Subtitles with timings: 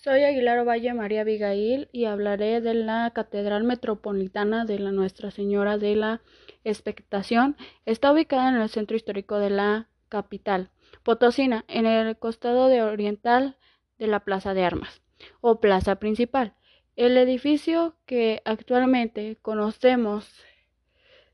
[0.00, 5.76] Soy Aguilar Valle María Abigail y hablaré de la Catedral Metropolitana de la Nuestra Señora
[5.76, 6.22] de la
[6.62, 7.56] Expectación.
[7.84, 10.70] Está ubicada en el centro histórico de la capital,
[11.02, 13.56] Potosina, en el costado de oriental
[13.98, 15.02] de la Plaza de Armas
[15.40, 16.54] o Plaza Principal.
[16.94, 20.32] El edificio que actualmente conocemos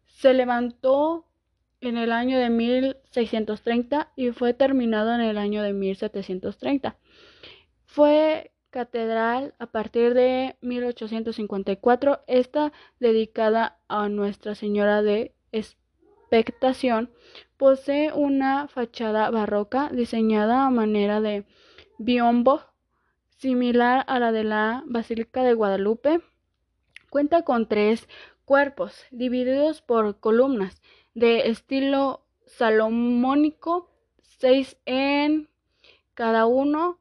[0.06, 1.26] se levantó
[1.82, 6.96] en el año de 1630 y fue terminado en el año de 1730.
[7.84, 17.12] Fue catedral a partir de 1854, esta dedicada a Nuestra Señora de Expectación,
[17.56, 21.44] posee una fachada barroca diseñada a manera de
[21.98, 22.62] biombo,
[23.36, 26.20] similar a la de la Basílica de Guadalupe.
[27.10, 28.08] Cuenta con tres
[28.44, 30.82] cuerpos divididos por columnas
[31.14, 33.88] de estilo salomónico,
[34.20, 35.48] seis en
[36.14, 36.98] cada uno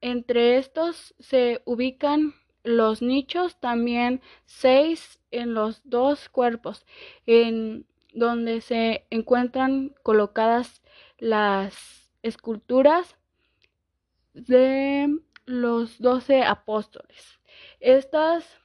[0.00, 6.84] entre estos se ubican los nichos, también seis en los dos cuerpos,
[7.26, 10.82] en donde se encuentran colocadas
[11.18, 13.16] las esculturas
[14.34, 17.40] de los doce apóstoles.
[17.80, 18.58] Estas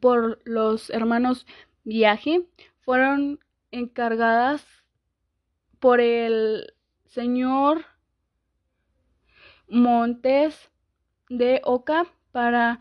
[0.00, 1.46] por los hermanos
[1.84, 2.46] Viaje
[2.80, 3.38] fueron
[3.70, 4.66] encargadas
[5.78, 7.84] por el señor
[9.68, 10.70] Montes
[11.28, 12.80] de Oca para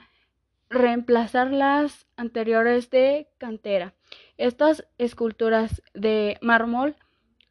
[0.69, 3.93] reemplazar las anteriores de cantera.
[4.37, 6.95] Estas esculturas de mármol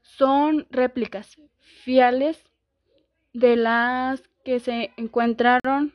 [0.02, 2.44] son réplicas fiales
[3.32, 5.94] de las que se encontraron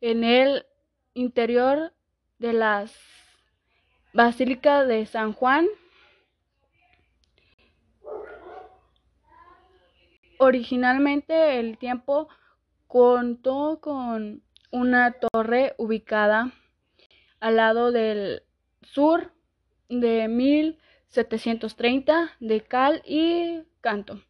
[0.00, 0.66] en el
[1.14, 1.92] interior
[2.38, 2.86] de la
[4.12, 5.66] Basílica de San Juan.
[10.38, 12.28] Originalmente el tiempo
[12.92, 16.52] Contó con una torre ubicada
[17.40, 18.42] al lado del
[18.82, 19.32] sur
[19.88, 24.20] de 1730 de cal y canto.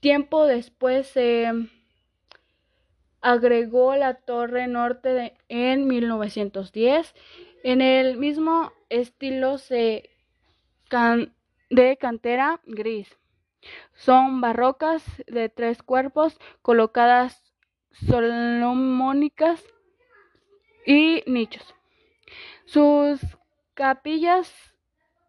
[0.00, 1.52] Tiempo después se
[3.20, 7.14] agregó la torre norte en 1910.
[7.62, 10.08] En el mismo estilo se
[11.68, 13.18] de cantera gris.
[13.92, 17.45] Son barrocas de tres cuerpos colocadas
[18.04, 19.64] solomónicas
[20.84, 21.74] y nichos.
[22.64, 23.20] Sus
[23.74, 24.74] capillas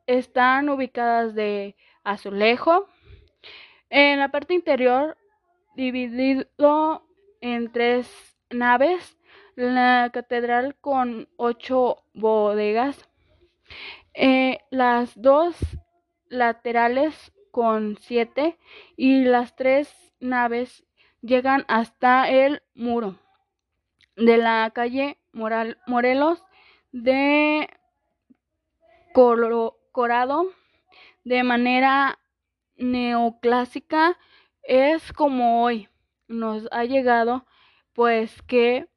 [0.06, 2.88] están ubicadas de azulejo.
[3.90, 5.18] En la parte interior,
[5.76, 7.08] dividido
[7.42, 9.18] en tres naves,
[9.56, 13.08] la catedral con ocho bodegas,
[14.14, 15.56] eh, las dos
[16.30, 18.58] laterales con siete
[18.96, 20.87] y las tres naves
[21.22, 23.16] llegan hasta el muro
[24.16, 26.44] de la calle Morelos
[26.92, 27.70] de
[29.92, 30.52] Corado
[31.24, 32.20] de manera
[32.78, 34.18] neoclásica
[34.64, 35.90] es como hoy.
[36.28, 37.46] Nos ha llegado
[37.94, 38.88] pues que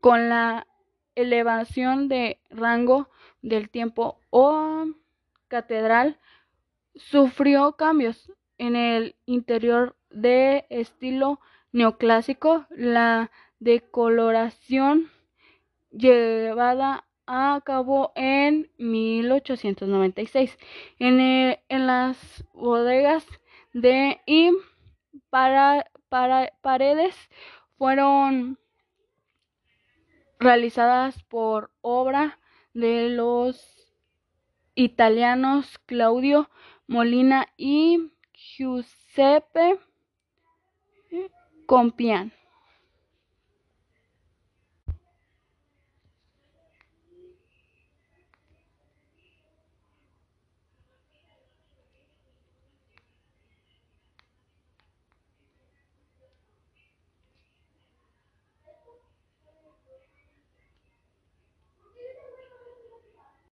[0.00, 0.66] con la
[1.14, 3.08] elevación de rango
[3.42, 4.86] del tiempo o
[5.48, 6.18] catedral
[6.94, 11.40] sufrió cambios en el interior de estilo
[11.72, 15.10] neoclásico, la decoloración
[15.90, 20.58] llevada a cabo en 1896
[20.98, 21.20] en,
[21.68, 23.24] en las bodegas
[23.72, 24.50] de y
[25.28, 27.14] para, para, paredes
[27.78, 28.58] fueron
[30.38, 32.38] realizadas por obra
[32.74, 33.94] de los
[34.74, 36.50] italianos Claudio
[36.86, 39.78] Molina y Giuseppe
[41.66, 42.32] Compián.